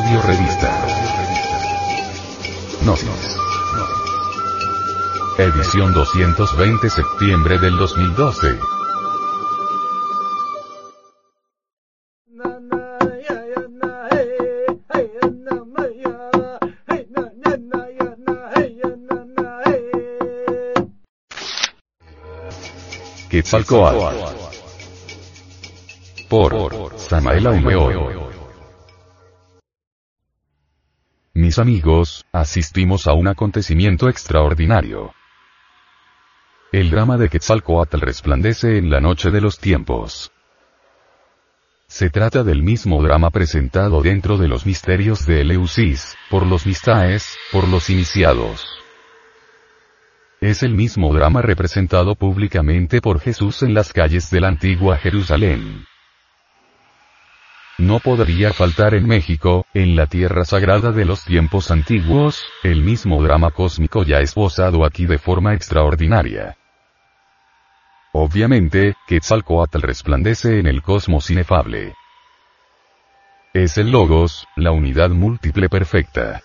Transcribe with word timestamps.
Audio 0.00 0.22
Revista. 0.22 0.86
Gnosis. 2.82 3.36
Edición 5.36 5.92
220 5.92 6.88
septiembre 6.88 7.58
del 7.58 7.76
2012. 7.76 8.58
Quetzalcoatl. 23.28 24.16
Por 26.30 26.98
Samael 26.98 27.46
Aumeor. 27.46 28.29
Mis 31.50 31.58
amigos, 31.58 32.26
asistimos 32.30 33.08
a 33.08 33.12
un 33.12 33.26
acontecimiento 33.26 34.08
extraordinario. 34.08 35.12
El 36.70 36.90
drama 36.92 37.16
de 37.16 37.28
Quetzalcoatl 37.28 37.98
resplandece 37.98 38.78
en 38.78 38.88
la 38.88 39.00
noche 39.00 39.32
de 39.32 39.40
los 39.40 39.58
tiempos. 39.58 40.30
Se 41.88 42.08
trata 42.08 42.44
del 42.44 42.62
mismo 42.62 43.02
drama 43.02 43.30
presentado 43.30 44.00
dentro 44.00 44.38
de 44.38 44.46
los 44.46 44.64
misterios 44.64 45.26
de 45.26 45.40
Eleusis, 45.40 46.16
por 46.30 46.46
los 46.46 46.66
mistaes, 46.66 47.36
por 47.50 47.66
los 47.66 47.90
iniciados. 47.90 48.64
Es 50.40 50.62
el 50.62 50.74
mismo 50.74 51.12
drama 51.12 51.42
representado 51.42 52.14
públicamente 52.14 53.00
por 53.00 53.18
Jesús 53.18 53.64
en 53.64 53.74
las 53.74 53.92
calles 53.92 54.30
de 54.30 54.40
la 54.40 54.46
antigua 54.46 54.98
Jerusalén. 54.98 55.84
No 57.80 57.98
podría 57.98 58.52
faltar 58.52 58.92
en 58.92 59.08
México, 59.08 59.64
en 59.72 59.96
la 59.96 60.06
tierra 60.06 60.44
sagrada 60.44 60.92
de 60.92 61.06
los 61.06 61.24
tiempos 61.24 61.70
antiguos, 61.70 62.44
el 62.62 62.82
mismo 62.82 63.22
drama 63.22 63.52
cósmico 63.52 64.02
ya 64.04 64.18
esbozado 64.18 64.84
aquí 64.84 65.06
de 65.06 65.16
forma 65.16 65.54
extraordinaria. 65.54 66.58
Obviamente, 68.12 68.96
Quetzalcoatl 69.06 69.80
resplandece 69.80 70.58
en 70.58 70.66
el 70.66 70.82
cosmos 70.82 71.30
inefable. 71.30 71.94
Es 73.54 73.78
el 73.78 73.90
Logos, 73.90 74.46
la 74.56 74.72
unidad 74.72 75.08
múltiple 75.08 75.70
perfecta. 75.70 76.42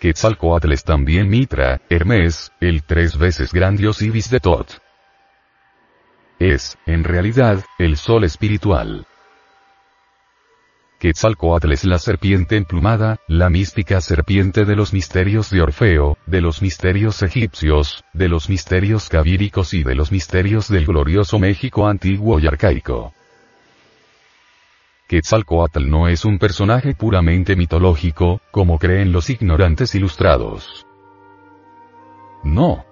Quetzalcoatl 0.00 0.72
es 0.72 0.82
también 0.82 1.28
Mitra, 1.28 1.80
Hermes, 1.88 2.50
el 2.60 2.82
tres 2.82 3.16
veces 3.16 3.52
grandios 3.52 4.02
Ibis 4.02 4.28
de 4.28 4.40
Tot. 4.40 4.82
Es, 6.40 6.76
en 6.84 7.04
realidad, 7.04 7.64
el 7.78 7.96
sol 7.96 8.24
espiritual. 8.24 9.06
Quetzalcoatl 10.98 11.70
es 11.70 11.84
la 11.84 11.98
serpiente 12.00 12.56
emplumada, 12.56 13.20
la 13.28 13.50
mística 13.50 14.00
serpiente 14.00 14.64
de 14.64 14.74
los 14.74 14.92
misterios 14.92 15.48
de 15.48 15.62
Orfeo, 15.62 16.18
de 16.26 16.40
los 16.40 16.60
misterios 16.60 17.22
egipcios, 17.22 18.02
de 18.12 18.28
los 18.28 18.48
misterios 18.48 19.08
cabíricos 19.08 19.74
y 19.74 19.84
de 19.84 19.94
los 19.94 20.10
misterios 20.10 20.68
del 20.68 20.86
glorioso 20.86 21.38
México 21.38 21.86
antiguo 21.86 22.40
y 22.40 22.48
arcaico. 22.48 23.12
Quetzalcoatl 25.06 25.88
no 25.88 26.08
es 26.08 26.24
un 26.24 26.40
personaje 26.40 26.96
puramente 26.96 27.54
mitológico, 27.54 28.40
como 28.50 28.80
creen 28.80 29.12
los 29.12 29.30
ignorantes 29.30 29.94
ilustrados. 29.94 30.84
No. 32.42 32.84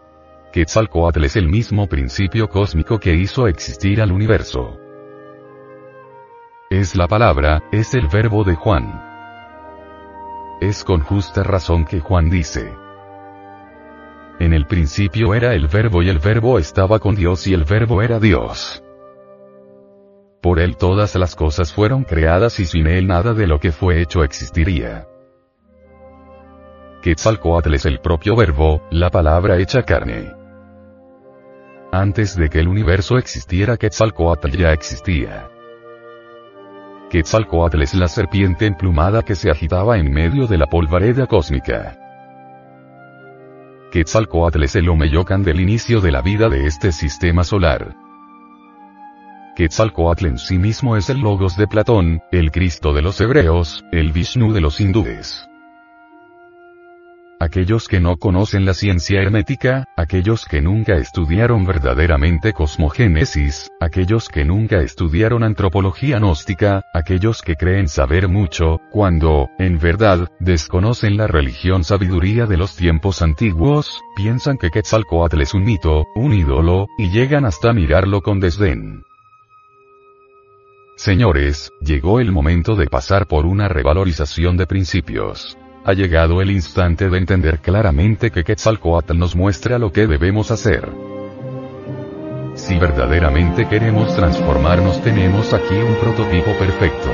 Quetzalcoatl 0.53 1.25
es 1.25 1.35
el 1.35 1.49
mismo 1.49 1.89
principio 1.89 2.49
cósmico 2.49 3.01
que 3.01 3.17
hizo 3.17 3.49
existir 3.49 4.01
al 4.01 4.13
universo. 4.13 4.79
Es 6.71 6.97
la 6.97 7.07
palabra, 7.07 7.63
es 7.71 7.95
el 7.95 8.09
verbo 8.09 8.43
de 8.43 8.57
Juan. 8.57 9.01
Es 10.61 10.83
con 10.83 11.01
justa 11.01 11.45
razón 11.45 11.85
que 11.85 12.01
Juan 12.01 12.29
dice. 12.29 12.75
En 14.41 14.53
el 14.53 14.67
principio 14.67 15.33
era 15.35 15.55
el 15.55 15.69
verbo 15.69 16.03
y 16.03 16.09
el 16.09 16.19
verbo 16.19 16.59
estaba 16.59 16.99
con 16.99 17.15
Dios 17.15 17.47
y 17.47 17.55
el 17.55 17.63
verbo 17.63 18.03
era 18.03 18.19
Dios. 18.19 18.83
Por 20.43 20.59
él 20.59 20.77
todas 20.77 21.15
las 21.15 21.37
cosas 21.37 21.73
fueron 21.73 22.03
creadas 22.03 22.59
y 22.59 22.67
sin 22.67 22.89
él 22.89 23.07
nada 23.07 23.33
de 23.33 23.47
lo 23.47 23.61
que 23.61 23.71
fue 23.71 24.03
hecho 24.03 24.25
existiría. 24.25 25.07
Quetzalcoatl 27.01 27.75
es 27.75 27.87
el 27.87 28.01
propio 28.01 28.35
verbo, 28.35 28.83
la 28.91 29.11
palabra 29.11 29.57
hecha 29.59 29.85
carne. 29.85 30.33
Antes 31.93 32.35
de 32.35 32.49
que 32.49 32.59
el 32.59 32.67
universo 32.67 33.19
existiera 33.19 33.77
Quetzalcoatl 33.77 34.51
ya 34.51 34.73
existía. 34.73 35.51
Quetzalcoatl 37.11 37.83
es 37.83 37.95
la 37.95 38.09
serpiente 38.09 38.67
emplumada 38.67 39.23
que 39.23 39.37
se 39.37 39.49
agitaba 39.49 39.97
en 39.97 40.13
medio 40.13 40.49
de 40.49 40.59
la 40.59 40.67
polvareda 40.67 41.29
cósmica. 41.29 41.97
Quetzalcoatl 43.93 44.65
es 44.65 44.75
el 44.75 44.89
Omeyocan 44.89 45.45
del 45.45 45.61
inicio 45.61 46.01
de 46.01 46.11
la 46.11 46.21
vida 46.21 46.49
de 46.49 46.67
este 46.67 46.91
sistema 46.91 47.45
solar. 47.45 47.95
Quetzalcoatl 49.55 50.27
en 50.27 50.39
sí 50.39 50.59
mismo 50.59 50.97
es 50.97 51.09
el 51.09 51.21
Logos 51.21 51.57
de 51.57 51.69
Platón, 51.69 52.23
el 52.33 52.51
Cristo 52.51 52.93
de 52.93 53.03
los 53.03 53.21
hebreos, 53.21 53.85
el 53.93 54.11
Vishnu 54.11 54.53
de 54.53 54.61
los 54.61 54.81
hindúes. 54.81 55.49
Aquellos 57.47 57.87
que 57.87 58.01
no 58.01 58.17
conocen 58.17 58.65
la 58.65 58.75
ciencia 58.75 59.23
hermética, 59.23 59.85
aquellos 59.97 60.47
que 60.47 60.61
nunca 60.61 60.97
estudiaron 60.97 61.65
verdaderamente 61.65 62.53
cosmogénesis, 62.53 63.71
aquellos 63.79 64.29
que 64.29 64.45
nunca 64.45 64.79
estudiaron 64.79 65.45
antropología 65.45 66.19
gnóstica, 66.19 66.83
aquellos 66.93 67.43
que 67.43 67.55
creen 67.55 67.87
saber 67.87 68.27
mucho, 68.27 68.81
cuando, 68.91 69.49
en 69.61 69.79
verdad, 69.79 70.29
desconocen 70.41 71.17
la 71.17 71.29
religión 71.29 71.85
sabiduría 71.85 72.47
de 72.47 72.57
los 72.57 72.75
tiempos 72.75 73.23
antiguos, 73.23 74.01
piensan 74.17 74.59
que 74.59 74.71
Quetzalcoatl 74.71 75.41
es 75.41 75.55
un 75.55 75.63
mito, 75.63 76.05
un 76.17 76.33
ídolo, 76.33 76.89
y 76.99 77.11
llegan 77.11 77.45
hasta 77.45 77.73
mirarlo 77.73 78.23
con 78.23 78.41
desdén. 78.41 79.05
Señores, 80.97 81.71
llegó 81.81 82.19
el 82.19 82.33
momento 82.33 82.75
de 82.75 82.89
pasar 82.89 83.29
por 83.29 83.47
una 83.47 83.69
revalorización 83.69 84.57
de 84.57 84.67
principios 84.67 85.57
ha 85.87 85.93
llegado 85.93 86.43
el 86.43 86.51
instante 86.51 87.09
de 87.09 87.17
entender 87.17 87.61
claramente 87.61 88.33
que 88.33 88.43
Quetzalcoatl 88.43 89.17
nos 89.17 89.37
muestra 89.37 89.79
lo 89.79 89.93
que 89.93 90.09
debemos 90.09 90.51
hacer. 90.51 90.91
Si 92.57 92.77
verdaderamente 92.77 93.69
queremos 93.69 94.13
transformarnos 94.17 95.01
tenemos 95.01 95.55
aquí 95.55 95.77
un 95.77 95.95
prototipo 95.95 96.51
perfecto. 96.59 97.09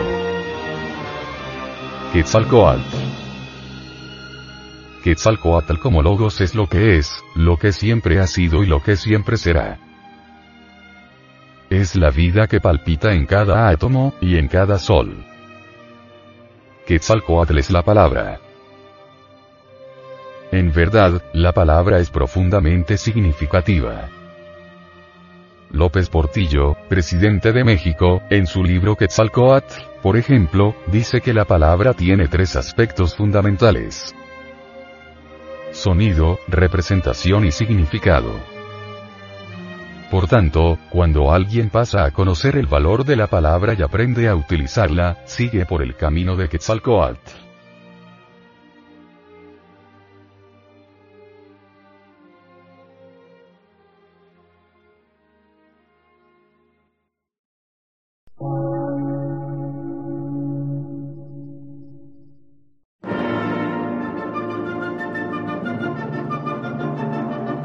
Quetzalcoatl. 2.14 2.80
Quetzalcoatl 5.04 5.76
como 5.76 6.00
logos 6.00 6.40
es 6.40 6.54
lo 6.54 6.66
que 6.66 6.96
es, 6.96 7.22
lo 7.34 7.58
que 7.58 7.72
siempre 7.72 8.20
ha 8.20 8.26
sido 8.26 8.62
y 8.62 8.66
lo 8.66 8.82
que 8.82 8.96
siempre 8.96 9.36
será. 9.36 9.80
Es 11.68 11.94
la 11.94 12.08
vida 12.08 12.46
que 12.46 12.58
palpita 12.58 13.12
en 13.12 13.26
cada 13.26 13.68
átomo, 13.68 14.14
y 14.22 14.38
en 14.38 14.48
cada 14.48 14.78
sol. 14.78 15.26
Quetzalcoatl 16.86 17.58
es 17.58 17.70
la 17.70 17.82
palabra. 17.82 18.40
En 20.52 20.70
verdad, 20.70 21.22
la 21.32 21.52
palabra 21.52 21.98
es 21.98 22.10
profundamente 22.10 22.98
significativa. 22.98 24.10
López 25.70 26.10
Portillo, 26.10 26.76
presidente 26.90 27.52
de 27.52 27.64
México, 27.64 28.22
en 28.28 28.46
su 28.46 28.62
libro 28.62 28.94
Quetzalcoatl, 28.94 29.74
por 30.02 30.18
ejemplo, 30.18 30.76
dice 30.88 31.22
que 31.22 31.32
la 31.32 31.46
palabra 31.46 31.94
tiene 31.94 32.28
tres 32.28 32.54
aspectos 32.56 33.16
fundamentales. 33.16 34.14
Sonido, 35.70 36.38
representación 36.48 37.46
y 37.46 37.50
significado. 37.50 38.34
Por 40.10 40.28
tanto, 40.28 40.78
cuando 40.90 41.32
alguien 41.32 41.70
pasa 41.70 42.04
a 42.04 42.10
conocer 42.10 42.56
el 42.56 42.66
valor 42.66 43.06
de 43.06 43.16
la 43.16 43.28
palabra 43.28 43.72
y 43.72 43.80
aprende 43.80 44.28
a 44.28 44.36
utilizarla, 44.36 45.22
sigue 45.24 45.64
por 45.64 45.80
el 45.80 45.96
camino 45.96 46.36
de 46.36 46.50
Quetzalcoatl. 46.50 47.51